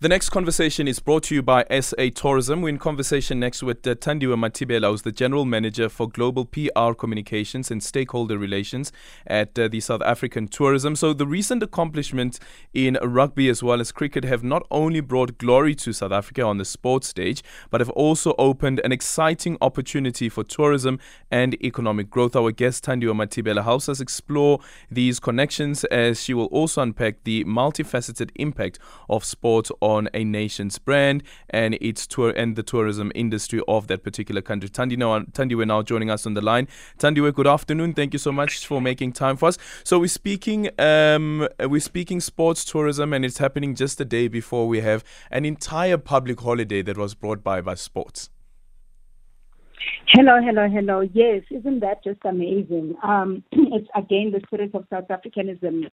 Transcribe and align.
The 0.00 0.08
next 0.08 0.30
conversation 0.30 0.88
is 0.88 0.98
brought 0.98 1.22
to 1.24 1.36
you 1.36 1.42
by 1.42 1.64
SA 1.80 2.08
Tourism. 2.16 2.62
We're 2.62 2.70
in 2.70 2.78
conversation 2.78 3.38
next 3.38 3.62
with 3.62 3.86
uh, 3.86 3.94
Thandiwe 3.94 4.34
Mathibela, 4.36 4.90
who's 4.90 5.02
the 5.02 5.12
General 5.12 5.44
Manager 5.44 5.88
for 5.88 6.08
Global 6.08 6.44
PR 6.44 6.94
Communications 6.98 7.70
and 7.70 7.80
Stakeholder 7.80 8.36
Relations 8.36 8.90
at 9.24 9.56
uh, 9.56 9.68
the 9.68 9.78
South 9.78 10.02
African 10.02 10.48
Tourism. 10.48 10.96
So, 10.96 11.12
the 11.12 11.28
recent 11.28 11.62
accomplishments 11.62 12.40
in 12.74 12.98
rugby 13.04 13.48
as 13.48 13.62
well 13.62 13.80
as 13.80 13.92
cricket 13.92 14.24
have 14.24 14.42
not 14.42 14.66
only 14.68 15.00
brought 15.00 15.38
glory 15.38 15.76
to 15.76 15.92
South 15.92 16.10
Africa 16.12 16.42
on 16.42 16.58
the 16.58 16.64
sports 16.64 17.06
stage, 17.06 17.44
but 17.70 17.80
have 17.80 17.90
also 17.90 18.34
opened 18.36 18.80
an 18.82 18.90
exciting 18.90 19.56
opportunity 19.60 20.28
for 20.28 20.42
tourism 20.42 20.98
and 21.30 21.54
economic 21.62 22.10
growth. 22.10 22.34
Our 22.34 22.50
guest, 22.50 22.84
Thandiwe 22.84 23.14
Mathibela, 23.14 23.62
helps 23.62 23.88
us 23.88 24.00
explore 24.00 24.58
these 24.90 25.20
connections 25.20 25.84
as 25.84 26.20
she 26.20 26.34
will 26.34 26.46
also 26.46 26.82
unpack 26.82 27.22
the 27.22 27.44
multifaceted 27.44 28.30
impact 28.34 28.80
of 29.08 29.24
sport 29.24 29.70
on 29.84 30.08
a 30.14 30.24
nation's 30.24 30.78
brand 30.78 31.22
and 31.50 31.74
its 31.74 32.06
tour 32.06 32.30
and 32.30 32.56
the 32.56 32.62
tourism 32.62 33.12
industry 33.14 33.60
of 33.68 33.86
that 33.88 34.02
particular 34.02 34.40
country. 34.40 34.70
Tandi, 34.70 35.54
we're 35.54 35.66
now 35.66 35.82
joining 35.82 36.08
us 36.08 36.24
on 36.24 36.32
the 36.32 36.40
line. 36.40 36.66
Thandiwe, 36.98 37.34
good 37.34 37.46
afternoon. 37.46 37.92
Thank 37.92 38.14
you 38.14 38.18
so 38.18 38.32
much 38.32 38.66
for 38.66 38.80
making 38.80 39.12
time 39.12 39.36
for 39.36 39.50
us. 39.50 39.58
So 39.84 39.98
we're 39.98 40.06
speaking, 40.06 40.70
um, 40.80 41.46
we're 41.60 41.80
speaking 41.80 42.20
sports 42.20 42.64
tourism, 42.64 43.12
and 43.12 43.26
it's 43.26 43.36
happening 43.36 43.74
just 43.74 44.00
a 44.00 44.06
day 44.06 44.26
before 44.26 44.66
we 44.66 44.80
have 44.80 45.04
an 45.30 45.44
entire 45.44 45.98
public 45.98 46.40
holiday 46.40 46.80
that 46.80 46.96
was 46.96 47.14
brought 47.14 47.44
by 47.44 47.60
by 47.60 47.74
sports. 47.74 48.30
Hello, 50.08 50.40
hello, 50.42 50.66
hello. 50.66 51.00
Yes, 51.12 51.42
isn't 51.50 51.80
that 51.80 52.02
just 52.02 52.20
amazing? 52.24 52.94
Um, 53.02 53.44
it's 53.52 53.88
again 53.94 54.32
the 54.32 54.40
spirit 54.46 54.74
of 54.74 54.86
South 54.88 55.08
Africanism 55.08 55.90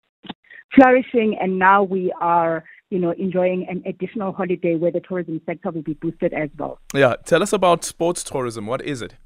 flourishing, 0.74 1.37
and 1.41 1.59
now 1.59 1.83
we 1.83 2.12
are 2.21 2.65
you 2.95 3.01
know, 3.01 3.10
enjoying 3.18 3.66
an 3.68 3.82
additional 3.87 4.32
holiday 4.32 4.76
where 4.76 4.93
the 4.93 5.01
tourism 5.01 5.40
sector 5.46 5.73
will 5.73 5.82
be 5.82 5.95
boosted 5.95 6.32
as 6.32 6.49
well. 6.57 6.79
Yeah, 6.95 7.16
tell 7.24 7.43
us 7.43 7.52
about 7.52 7.82
sports 7.85 8.23
tourism. 8.23 8.66
What 8.66 8.82
is 8.82 9.02
it? 9.02 9.16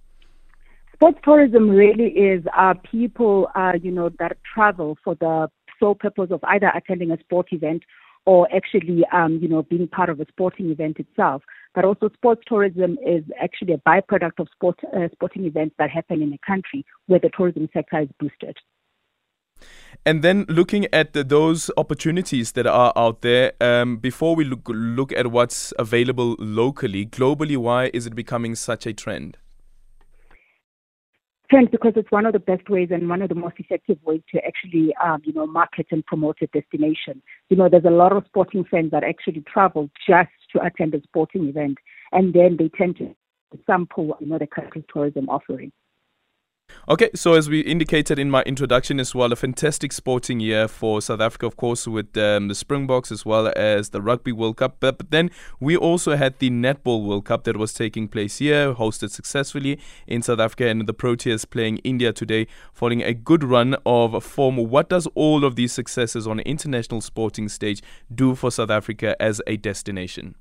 Sports 0.95 1.19
tourism 1.23 1.69
really 1.69 2.09
is 2.09 2.43
uh, 2.57 2.75
people, 2.91 3.49
uh, 3.55 3.73
you 3.83 3.91
know, 3.91 4.11
that 4.19 4.39
travel 4.55 4.97
for 5.05 5.17
the 5.17 5.49
sole 5.79 5.95
purpose 5.95 6.29
of 6.31 6.41
either 6.45 6.73
attending 6.75 7.11
a 7.11 7.19
sport 7.21 7.49
event 7.51 7.83
or 8.25 8.49
actually, 8.55 9.05
um, 9.13 9.39
you 9.41 9.49
know, 9.49 9.63
being 9.63 9.87
part 9.87 10.09
of 10.09 10.19
a 10.19 10.27
sporting 10.29 10.71
event 10.71 10.99
itself. 10.99 11.43
But 11.75 11.85
also, 11.85 12.09
sports 12.15 12.43
tourism 12.47 12.97
is 13.07 13.23
actually 13.41 13.75
a 13.75 13.79
byproduct 13.79 14.39
of 14.39 14.49
sport, 14.53 14.81
uh, 14.97 15.09
sporting 15.13 15.45
events 15.45 15.75
that 15.79 15.91
happen 15.91 16.23
in 16.23 16.33
a 16.33 16.39
country 16.47 16.87
where 17.07 17.21
the 17.21 17.31
tourism 17.37 17.69
sector 17.73 18.01
is 18.01 18.09
boosted. 18.19 18.57
And 20.09 20.23
then 20.23 20.47
looking 20.49 20.87
at 20.91 21.13
the, 21.13 21.23
those 21.23 21.71
opportunities 21.77 22.53
that 22.53 22.67
are 22.67 22.95
out 22.97 23.21
there, 23.21 23.53
um, 23.61 23.99
before 23.99 24.35
we 24.35 24.43
look, 24.43 24.63
look 24.67 25.13
at 25.13 25.27
what's 25.27 25.75
available 25.79 26.35
locally, 26.39 27.05
globally, 27.05 27.59
why 27.59 27.91
is 27.93 28.07
it 28.07 28.15
becoming 28.15 28.55
such 28.55 28.87
a 28.87 28.95
trend? 28.95 29.37
Trend 31.51 31.71
because 31.71 31.93
it's 31.95 32.11
one 32.11 32.25
of 32.25 32.33
the 32.33 32.39
best 32.39 32.71
ways 32.71 32.89
and 32.91 33.07
one 33.07 33.21
of 33.21 33.29
the 33.29 33.35
most 33.35 33.57
effective 33.59 33.99
ways 34.03 34.23
to 34.33 34.43
actually, 34.47 34.95
um, 35.05 35.21
you 35.25 35.35
know, 35.35 35.47
market 35.47 35.89
and 35.91 36.03
promote 36.07 36.39
a 36.41 36.47
destination. 36.59 37.21
You 37.51 37.59
know, 37.59 37.69
there's 37.69 37.85
a 37.85 37.91
lot 37.91 38.13
of 38.13 38.25
sporting 38.29 38.65
fans 38.65 38.93
that 38.93 39.05
actually 39.05 39.45
travel 39.47 39.91
just 40.09 40.31
to 40.55 40.65
attend 40.65 40.95
a 40.95 41.03
sporting 41.03 41.49
event, 41.49 41.77
and 42.13 42.33
then 42.33 42.57
they 42.59 42.71
tend 42.71 42.97
to 42.97 43.15
sample, 43.67 44.17
you 44.21 44.27
know, 44.27 44.39
the 44.39 44.47
country's 44.47 44.85
tourism 44.91 45.29
offering. 45.29 45.71
Okay, 46.91 47.11
so 47.15 47.35
as 47.35 47.51
we 47.51 47.61
indicated 47.61 48.19
in 48.19 48.31
my 48.31 48.41
introduction 48.45 48.99
as 48.99 49.15
well, 49.15 49.31
a 49.31 49.37
fantastic 49.37 49.93
sporting 49.93 50.41
year 50.41 50.67
for 50.67 51.03
South 51.03 51.21
Africa, 51.21 51.45
of 51.45 51.55
course, 51.55 51.87
with 51.87 52.17
um, 52.17 52.49
the 52.49 52.55
Springboks 52.55 53.13
as 53.13 53.27
well 53.27 53.53
as 53.57 53.91
the 53.91 54.01
Rugby 54.01 54.33
World 54.33 54.57
Cup. 54.57 54.77
But, 54.81 54.97
but, 54.97 55.11
then 55.11 55.31
we 55.61 55.77
also 55.77 56.17
had 56.17 56.39
the 56.39 56.49
Netball 56.49 57.05
World 57.05 57.27
Cup 57.27 57.45
that 57.45 57.59
was 57.59 57.75
taking 57.75 58.09
place 58.09 58.39
here, 58.39 58.73
hosted 58.73 59.11
successfully 59.11 59.79
in 60.07 60.23
South 60.23 60.41
Africa, 60.41 60.67
and 60.67 60.87
the 60.87 60.95
Proteas 60.95 61.45
playing 61.45 61.77
India 61.85 62.11
today, 62.11 62.47
following 62.73 63.03
a 63.03 63.13
good 63.13 63.45
run 63.45 63.77
of 63.85 64.25
form. 64.25 64.57
What 64.57 64.89
does 64.89 65.07
all 65.15 65.45
of 65.45 65.57
these 65.57 65.75
successes 65.75 66.27
on 66.27 66.39
an 66.39 66.47
international 66.47 67.03
sporting 67.03 67.51
stage 67.51 67.83
do 68.15 68.35
for 68.35 68.51
South 68.51 68.71
Africa 68.71 69.15
as 69.21 69.43
a 69.47 69.59
destination? 69.59 70.37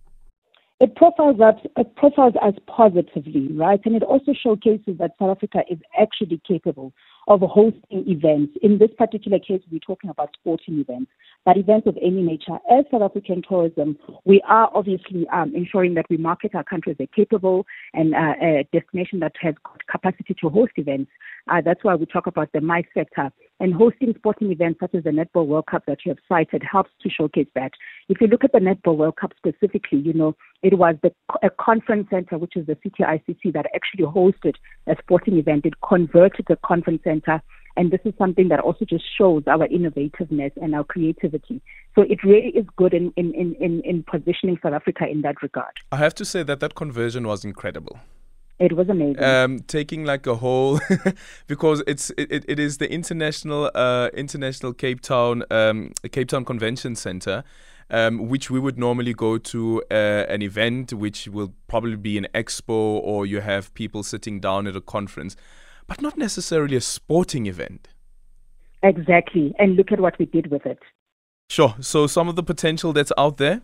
It 0.79 0.95
profiles 0.95 1.39
us, 1.39 1.55
it 1.75 1.95
profiles 1.95 2.35
us 2.41 2.53
positively, 2.67 3.51
right? 3.53 3.79
And 3.85 3.95
it 3.95 4.03
also 4.03 4.33
showcases 4.33 4.97
that 4.99 5.11
South 5.17 5.35
Africa 5.35 5.63
is 5.69 5.79
actually 5.99 6.39
capable 6.47 6.93
of 7.27 7.41
hosting 7.41 8.03
events. 8.07 8.53
In 8.61 8.77
this 8.77 8.91
particular 8.95 9.39
case, 9.39 9.61
we're 9.71 9.79
talking 9.79 10.09
about 10.11 10.29
sporting 10.39 10.79
events, 10.79 11.11
but 11.45 11.57
events 11.57 11.87
of 11.87 11.97
any 11.97 12.21
nature. 12.21 12.59
As 12.71 12.85
South 12.91 13.01
African 13.01 13.41
tourism, 13.47 13.97
we 14.23 14.41
are 14.47 14.69
obviously 14.73 15.27
um, 15.33 15.53
ensuring 15.55 15.95
that 15.95 16.05
we 16.11 16.17
market 16.17 16.53
our 16.53 16.63
country 16.63 16.91
as 16.91 16.97
a 16.99 17.07
capable 17.07 17.65
and 17.93 18.13
uh, 18.13 18.33
a 18.41 18.67
destination 18.71 19.19
that 19.21 19.33
has 19.41 19.55
capacity 19.89 20.35
to 20.39 20.49
host 20.49 20.73
events. 20.75 21.09
Uh, 21.49 21.59
that's 21.59 21.83
why 21.83 21.95
we 21.95 22.05
talk 22.05 22.27
about 22.27 22.51
the 22.53 22.61
MICE 22.61 22.85
sector. 22.93 23.31
And 23.59 23.73
hosting 23.73 24.13
sporting 24.15 24.51
events 24.51 24.79
such 24.79 24.93
as 24.93 25.03
the 25.03 25.09
Netball 25.09 25.47
World 25.47 25.65
Cup 25.65 25.83
that 25.87 25.99
you 26.05 26.11
have 26.11 26.19
cited 26.29 26.61
helps 26.69 26.91
to 27.01 27.09
showcase 27.09 27.47
that. 27.55 27.71
If 28.07 28.21
you 28.21 28.27
look 28.27 28.43
at 28.43 28.51
the 28.51 28.59
Netball 28.59 28.97
World 28.97 29.15
Cup 29.15 29.33
specifically, 29.35 29.99
you 29.99 30.13
know, 30.13 30.35
it 30.61 30.77
was 30.77 30.95
the, 31.01 31.11
a 31.41 31.49
conference 31.49 32.07
center, 32.11 32.37
which 32.37 32.55
is 32.55 32.67
the 32.67 32.75
CTICC, 32.75 33.53
that 33.53 33.65
actually 33.73 34.05
hosted 34.05 34.55
a 34.85 34.95
sporting 34.99 35.37
event. 35.37 35.65
It 35.65 35.73
converted 35.87 36.45
the 36.47 36.57
conference 36.63 37.03
center. 37.03 37.41
And 37.75 37.91
this 37.91 37.99
is 38.05 38.13
something 38.17 38.47
that 38.49 38.59
also 38.59 38.85
just 38.85 39.05
shows 39.17 39.43
our 39.47 39.67
innovativeness 39.67 40.51
and 40.61 40.73
our 40.73 40.83
creativity. 40.83 41.61
So 41.95 42.01
it 42.01 42.23
really 42.23 42.49
is 42.49 42.65
good 42.75 42.93
in, 42.93 43.13
in, 43.15 43.33
in, 43.33 43.81
in 43.83 44.03
positioning 44.03 44.57
South 44.63 44.73
Africa 44.73 45.07
in 45.07 45.21
that 45.21 45.41
regard. 45.41 45.73
I 45.91 45.97
have 45.97 46.15
to 46.15 46.25
say 46.25 46.43
that 46.43 46.59
that 46.59 46.75
conversion 46.75 47.27
was 47.27 47.45
incredible. 47.45 47.99
It 48.59 48.75
was 48.75 48.89
amazing. 48.89 49.23
Um, 49.23 49.59
taking 49.59 50.03
like 50.03 50.25
a 50.25 50.35
whole, 50.35 50.79
because 51.47 51.83
it's 51.85 52.09
it, 52.17 52.43
it 52.47 52.59
is 52.59 52.79
the 52.79 52.91
international 52.91 53.69
uh, 53.75 54.09
international 54.15 54.73
Cape 54.73 55.01
Town 55.01 55.43
um, 55.51 55.91
Cape 56.11 56.29
Town 56.29 56.43
Convention 56.43 56.95
Center, 56.95 57.43
um, 57.91 58.27
which 58.29 58.49
we 58.49 58.59
would 58.59 58.79
normally 58.79 59.13
go 59.13 59.37
to 59.37 59.83
uh, 59.91 59.93
an 60.27 60.41
event, 60.41 60.91
which 60.91 61.27
will 61.27 61.53
probably 61.67 61.97
be 61.97 62.17
an 62.17 62.27
expo 62.33 62.69
or 62.69 63.27
you 63.27 63.41
have 63.41 63.71
people 63.75 64.01
sitting 64.01 64.39
down 64.39 64.65
at 64.65 64.75
a 64.75 64.81
conference, 64.81 65.35
but 65.85 66.01
not 66.01 66.17
necessarily 66.17 66.75
a 66.75 66.81
sporting 66.81 67.45
event. 67.45 67.89
Exactly, 68.81 69.53
and 69.59 69.75
look 69.75 69.91
at 69.91 69.99
what 69.99 70.17
we 70.17 70.25
did 70.25 70.49
with 70.49 70.65
it. 70.65 70.79
Sure. 71.49 71.75
So 71.79 72.07
some 72.07 72.27
of 72.27 72.35
the 72.35 72.43
potential 72.43 72.91
that's 72.91 73.11
out 73.17 73.37
there 73.37 73.61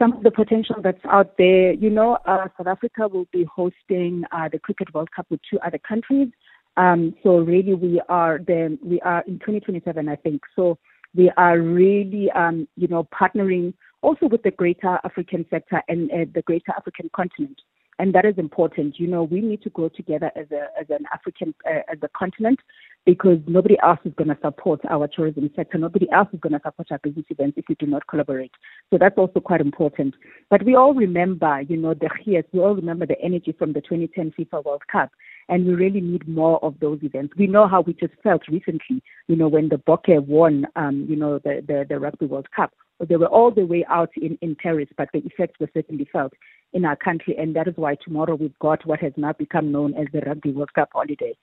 some 0.00 0.12
of 0.12 0.22
the 0.22 0.30
potential 0.30 0.76
that's 0.82 1.04
out 1.04 1.36
there. 1.36 1.72
You 1.72 1.90
know, 1.90 2.18
uh, 2.26 2.48
South 2.56 2.66
Africa 2.66 3.06
will 3.06 3.26
be 3.32 3.44
hosting 3.44 4.24
uh, 4.32 4.48
the 4.50 4.58
Cricket 4.58 4.92
World 4.94 5.10
Cup 5.14 5.26
with 5.30 5.40
two 5.48 5.58
other 5.60 5.78
countries. 5.78 6.28
Um, 6.76 7.14
so 7.22 7.38
really, 7.38 7.74
we 7.74 8.00
are 8.08 8.38
the 8.38 8.78
we 8.82 9.00
are 9.02 9.22
in 9.26 9.34
2027, 9.34 10.08
I 10.08 10.16
think. 10.16 10.42
So 10.56 10.78
we 11.14 11.30
are 11.36 11.60
really, 11.60 12.30
um, 12.30 12.66
you 12.76 12.88
know, 12.88 13.06
partnering 13.12 13.74
also 14.02 14.26
with 14.26 14.42
the 14.42 14.52
greater 14.52 14.98
African 15.04 15.44
sector 15.50 15.82
and 15.88 16.10
uh, 16.10 16.24
the 16.34 16.42
greater 16.42 16.72
African 16.76 17.10
continent 17.14 17.60
and 18.00 18.14
that 18.14 18.24
is 18.24 18.38
important. 18.38 18.98
You 18.98 19.06
know, 19.06 19.24
we 19.24 19.42
need 19.42 19.62
to 19.62 19.70
grow 19.70 19.90
together 19.90 20.30
as 20.34 20.46
a 20.50 20.62
as 20.80 20.86
an 20.88 21.04
African 21.12 21.54
uh, 21.66 21.82
as 21.92 21.98
a 22.02 22.08
continent 22.08 22.58
because 23.04 23.38
nobody 23.46 23.76
else 23.82 23.98
is 24.04 24.12
going 24.16 24.28
to 24.28 24.38
support 24.42 24.80
our 24.88 25.06
tourism 25.06 25.50
sector. 25.54 25.76
Nobody 25.76 26.10
else 26.10 26.28
is 26.32 26.40
going 26.40 26.54
to 26.54 26.60
support 26.64 26.88
our 26.90 26.98
business 26.98 27.26
events 27.28 27.58
if 27.58 27.66
we 27.68 27.74
do 27.74 27.86
not 27.86 28.06
collaborate. 28.06 28.52
So 28.90 28.98
that's 28.98 29.18
also 29.18 29.40
quite 29.40 29.60
important. 29.60 30.14
But 30.48 30.64
we 30.64 30.74
all 30.74 30.94
remember, 30.94 31.60
you 31.60 31.76
know, 31.76 31.92
the 31.92 32.08
years. 32.24 32.44
We 32.52 32.60
all 32.60 32.74
remember 32.74 33.04
the 33.04 33.20
energy 33.20 33.52
from 33.52 33.74
the 33.74 33.82
2010 33.82 34.32
FIFA 34.38 34.64
World 34.64 34.82
Cup, 34.90 35.10
and 35.50 35.66
we 35.66 35.74
really 35.74 36.00
need 36.00 36.26
more 36.26 36.64
of 36.64 36.78
those 36.80 37.00
events. 37.02 37.34
We 37.36 37.46
know 37.46 37.68
how 37.68 37.82
we 37.82 37.92
just 37.92 38.14
felt 38.22 38.42
recently, 38.48 39.02
you 39.26 39.36
know, 39.36 39.48
when 39.48 39.68
the 39.68 39.76
Bokke 39.76 40.24
won, 40.24 40.66
um, 40.76 41.06
you 41.08 41.16
know, 41.16 41.38
the, 41.40 41.62
the 41.66 41.84
the 41.88 41.98
Rugby 41.98 42.26
World 42.26 42.48
Cup. 42.56 42.72
They 43.06 43.16
were 43.16 43.26
all 43.26 43.50
the 43.50 43.66
way 43.66 43.84
out 43.88 44.10
in 44.16 44.38
in 44.40 44.56
Paris, 44.56 44.88
but 44.96 45.08
the 45.12 45.20
effects 45.20 45.58
were 45.60 45.70
certainly 45.74 46.08
felt 46.10 46.32
in 46.72 46.84
our 46.84 46.96
country, 46.96 47.36
and 47.36 47.54
that 47.56 47.66
is 47.68 47.74
why 47.76 47.96
tomorrow 47.96 48.36
we've 48.36 48.58
got 48.60 48.86
what 48.86 49.00
has 49.00 49.12
now 49.16 49.32
become 49.32 49.72
known 49.72 49.94
as 49.94 50.06
the 50.12 50.20
Rugby 50.20 50.52
World 50.52 50.72
Cup 50.74 50.90
holiday. 50.92 51.36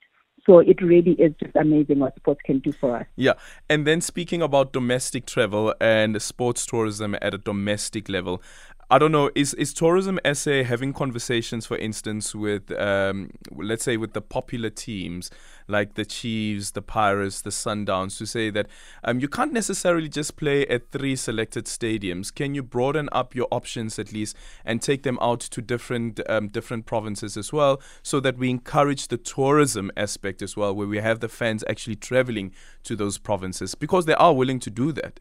So 0.45 0.59
it 0.59 0.81
really 0.81 1.11
is 1.13 1.33
just 1.43 1.55
amazing 1.57 1.99
what 1.99 2.15
sports 2.15 2.39
can 2.45 2.59
do 2.59 2.71
for 2.71 2.95
us. 2.95 3.05
Yeah. 3.17 3.33
And 3.69 3.85
then 3.85 3.99
speaking 3.99 4.41
about 4.41 4.71
domestic 4.71 5.25
travel 5.25 5.75
and 5.81 6.21
sports 6.21 6.65
tourism 6.65 7.17
at 7.21 7.33
a 7.33 7.37
domestic 7.37 8.07
level, 8.07 8.41
I 8.89 8.99
don't 8.99 9.11
know. 9.11 9.29
Is 9.35 9.53
is 9.55 9.73
Tourism 9.73 10.17
SA 10.33 10.63
having 10.63 10.93
conversations, 10.93 11.65
for 11.65 11.77
instance, 11.77 12.33
with 12.33 12.71
um, 12.79 13.31
let's 13.51 13.83
say 13.83 13.97
with 13.97 14.13
the 14.13 14.21
popular 14.21 14.69
teams 14.69 15.29
like 15.67 15.95
the 15.95 16.05
Chiefs, 16.05 16.71
the 16.71 16.81
Pirates, 16.81 17.41
the 17.41 17.49
Sundowns, 17.49 18.17
to 18.17 18.25
say 18.25 18.49
that 18.49 18.67
um, 19.03 19.19
you 19.19 19.27
can't 19.27 19.51
necessarily 19.51 20.07
just 20.07 20.37
play 20.37 20.65
at 20.67 20.89
three 20.91 21.17
selected 21.17 21.65
stadiums. 21.65 22.33
Can 22.33 22.55
you 22.55 22.63
broaden 22.63 23.09
up 23.11 23.35
your 23.35 23.49
options 23.51 23.99
at 23.99 24.13
least 24.13 24.37
and 24.63 24.81
take 24.81 25.03
them 25.03 25.19
out 25.21 25.41
to 25.41 25.61
different 25.61 26.21
um, 26.29 26.47
different 26.47 26.85
provinces 26.85 27.35
as 27.35 27.51
well, 27.51 27.81
so 28.03 28.21
that 28.21 28.37
we 28.37 28.49
encourage 28.49 29.09
the 29.09 29.17
tourism 29.17 29.91
aspect 29.97 30.41
as 30.41 30.55
well, 30.55 30.73
where 30.73 30.87
we 30.87 30.99
have 30.99 31.19
the 31.19 31.27
fans 31.27 31.61
actually 31.69 31.97
traveling 31.97 32.53
to 32.85 32.95
those 32.95 33.17
provinces 33.17 33.75
because 33.75 34.05
they 34.05 34.13
are 34.13 34.33
willing 34.33 34.61
to 34.61 34.69
do 34.69 34.93
that. 34.93 35.19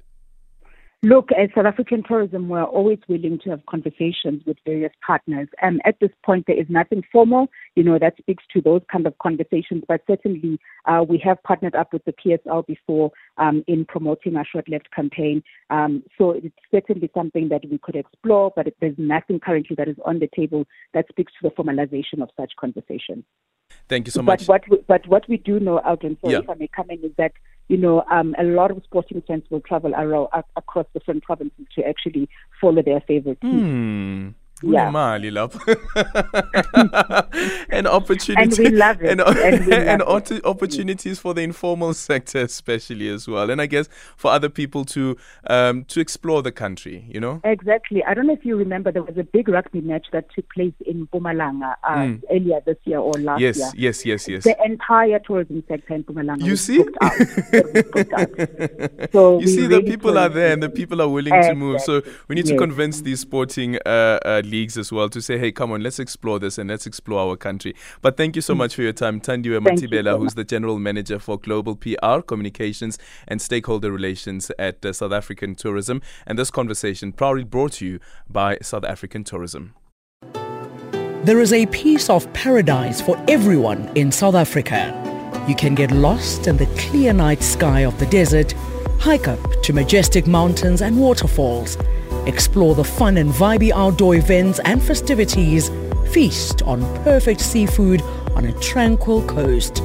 Look, 1.03 1.29
as 1.33 1.51
South 1.55 1.67
African 1.67 2.03
tourism, 2.03 2.49
we're 2.49 2.65
always 2.65 2.99
willing 3.07 3.39
to 3.45 3.51
have 3.51 3.65
conversations 3.67 4.43
with 4.47 4.57
various 4.65 4.93
partners. 5.07 5.47
And 5.61 5.81
at 5.85 6.01
this 6.01 6.11
point, 6.25 6.47
there 6.47 6.59
is 6.59 6.67
nothing 6.71 7.03
formal, 7.13 7.49
you 7.75 7.85
know, 7.85 7.99
that 7.99 8.17
speaks 8.17 8.45
to 8.55 8.63
those 8.63 8.81
kind 8.91 9.07
of 9.07 9.17
conversations. 9.19 9.85
But 9.87 10.01
certainly, 10.07 10.59
uh, 10.87 11.05
we 11.07 11.19
have 11.19 11.43
partnered 11.43 11.75
up 11.75 11.93
with 11.93 12.03
the 12.07 12.15
PSL 12.15 12.67
before 12.67 13.13
um, 13.37 13.63
in 13.69 13.85
promoting 13.85 14.37
our 14.37 14.47
Sho't 14.47 14.69
Left 14.71 14.91
campaign. 14.91 15.43
Um, 15.69 16.03
so 16.17 16.31
it's 16.31 16.57
certainly 16.71 17.11
something 17.15 17.51
that 17.51 17.63
we 17.71 17.79
could 17.79 17.97
explore, 17.97 18.53
but 18.57 18.67
there's 18.81 18.97
nothing 18.97 19.39
currently 19.39 19.77
that 19.77 19.89
is 19.89 19.97
on 20.07 20.19
the 20.19 20.31
table 20.35 20.67
that 20.95 21.07
speaks 21.11 21.33
to 21.41 21.49
the 21.49 21.55
formalization 21.55 22.23
of 22.23 22.31
such 22.39 22.53
conversations. 22.59 23.25
Thank 23.89 24.07
you 24.07 24.13
so 24.13 24.23
much. 24.23 24.47
But 24.47 24.49
what 24.49 24.71
we, 24.71 24.85
but 24.87 25.07
what 25.09 25.29
we 25.29 25.37
do 25.37 25.61
know, 25.61 25.81
Aldrin, 25.87 26.21
sorry 26.21 26.35
yeah. 26.35 26.39
if 26.41 26.51
I 26.51 26.55
may 26.55 26.69
come 26.69 26.91
in, 26.91 27.05
is 27.05 27.13
that 27.19 27.33
you 27.69 27.77
know 27.77 28.05
um, 28.11 28.35
a 28.39 28.45
lot 28.45 28.71
of 28.71 28.83
sporting 28.85 29.23
fans 29.27 29.45
will 29.51 29.61
travel 29.61 29.95
around, 29.95 30.29
across 30.57 30.87
different 30.93 31.23
provinces 31.23 31.67
to 31.75 31.87
actually 31.87 32.29
follow 32.61 32.83
their 32.83 33.01
favorite 33.01 33.41
team. 33.41 34.35
Mm 34.35 34.46
yeah. 34.63 34.87
and 37.71 37.87
opportunity 37.87 38.43
and 38.43 38.59
we 38.59 38.71
love 38.71 39.03
it 39.03 39.11
and, 39.11 39.21
and, 39.21 39.73
and 39.73 40.03
it. 40.03 40.45
opportunities 40.45 41.19
for 41.19 41.35
the 41.35 41.43
informal 41.43 41.93
sector 41.93 42.41
especially 42.41 43.09
as 43.09 43.29
well 43.29 43.51
and 43.51 43.61
i 43.61 43.67
guess 43.67 43.87
for 44.17 44.31
other 44.31 44.49
people 44.49 44.85
to 44.85 45.17
um, 45.49 45.85
to 45.85 46.01
explore 46.01 46.43
the 46.43 46.53
country 46.53 47.05
you 47.09 47.21
know 47.21 47.41
exactly 47.45 48.03
i 48.05 48.15
don't 48.15 48.27
know 48.27 48.33
if 48.33 48.47
you 48.47 48.57
remember 48.57 48.91
there 48.91 49.03
was 49.03 49.19
a 49.19 49.25
big 49.25 49.49
rugby 49.49 49.83
match 49.83 50.07
that 50.13 50.25
took 50.35 50.51
place 50.53 50.73
in 50.87 51.07
Mpumalanga 51.07 51.75
uh, 51.85 51.97
mm. 51.97 52.23
earlier 52.31 52.61
this 52.65 52.79
year 52.85 52.99
or 52.99 53.13
last 53.15 53.41
yes, 53.41 53.59
year 53.59 53.71
yes 53.77 54.07
yes 54.07 54.07
yes 54.07 54.29
yes. 54.29 54.45
the 54.45 54.57
entire 54.65 55.19
tourism 55.19 55.63
sector 55.69 55.95
in 55.95 56.05
Mpumalanga 56.05 56.43
you 56.43 56.57
see 56.57 56.79
so 59.13 59.39
you 59.39 59.47
see 59.47 59.67
the 59.67 59.83
people 59.83 60.17
are 60.17 60.31
there 60.31 60.53
and 60.53 60.63
the 60.63 60.71
people 60.71 61.03
are 61.03 61.09
willing 61.09 61.35
exactly. 61.35 61.61
to 61.61 61.67
move 61.67 61.81
so 61.83 62.03
we 62.29 62.35
need 62.35 62.47
yes. 62.47 62.53
to 62.53 62.59
convince 62.59 63.03
these 63.03 63.21
sporting 63.21 63.77
uh, 63.85 64.19
uh, 64.25 64.41
leagues 64.47 64.77
as 64.79 64.93
well 64.93 65.09
to 65.11 65.21
say, 65.21 65.39
hey, 65.39 65.53
come 65.53 65.73
on, 65.73 65.83
let's 65.83 65.99
explore 65.99 66.39
this 66.39 66.59
and 66.59 66.71
let's 66.71 66.87
explore 66.87 67.21
our 67.21 67.37
country. 67.37 67.75
But 68.01 68.17
thank 68.17 68.37
you 68.37 68.43
so 68.43 68.55
mm. 68.55 68.59
much 68.59 68.75
for 68.75 68.83
your 68.83 68.93
time. 68.93 69.21
Thandiwe 69.21 69.61
Mathibela, 69.61 70.19
who's 70.19 70.35
the 70.35 70.45
General 70.45 70.79
Manager 70.79 71.19
for 71.19 71.39
Global 71.39 71.77
PR, 71.77 72.21
Communications 72.27 72.99
and 73.29 73.43
Stakeholder 73.43 73.93
Relations 73.93 74.51
at 74.59 74.85
uh, 74.85 74.93
South 74.93 75.13
African 75.13 75.55
Tourism. 75.55 76.01
And 76.27 76.39
this 76.39 76.51
conversation 76.51 77.13
proudly 77.13 77.45
brought 77.45 77.73
to 77.75 77.87
you 77.87 78.01
by 78.29 78.59
South 78.63 78.85
African 78.85 79.25
Tourism. 79.25 79.75
There 81.27 81.41
is 81.41 81.53
a 81.53 81.67
piece 81.67 82.09
of 82.09 82.33
paradise 82.33 83.01
for 83.01 83.23
everyone 83.27 83.91
in 83.97 84.13
South 84.13 84.37
Africa. 84.37 85.03
You 85.49 85.57
can 85.57 85.75
get 85.75 85.91
lost 85.91 86.47
in 86.47 86.57
the 86.57 86.67
clear 86.79 87.13
night 87.13 87.43
sky 87.43 87.81
of 87.81 87.99
the 87.99 88.07
desert, 88.07 88.53
hike 89.01 89.27
up 89.27 89.41
to 89.63 89.73
majestic 89.73 90.27
mountains 90.27 90.83
and 90.83 90.99
waterfalls, 90.99 91.77
Explore 92.27 92.75
the 92.75 92.85
fun 92.85 93.17
and 93.17 93.31
vibey 93.31 93.71
outdoor 93.71 94.17
events 94.17 94.59
and 94.65 94.83
festivities. 94.83 95.71
Feast 96.13 96.63
on 96.63 96.81
perfect 97.03 97.41
seafood 97.41 98.03
on 98.35 98.47
a 98.47 98.53
tranquil 98.61 99.27
coast. 99.27 99.83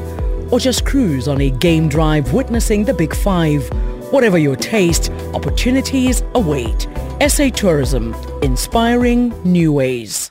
Or 0.52 0.60
just 0.60 0.86
cruise 0.86 1.28
on 1.28 1.40
a 1.42 1.50
game 1.50 1.88
drive 1.88 2.34
witnessing 2.34 2.84
the 2.84 2.94
Big 2.94 3.16
Five. 3.16 3.70
Whatever 4.12 4.38
your 4.38 4.56
taste, 4.56 5.12
opportunities 5.34 6.24
await. 6.34 6.88
SA 7.28 7.50
Tourism, 7.50 8.14
inspiring 8.42 9.34
new 9.44 9.72
ways. 9.72 10.31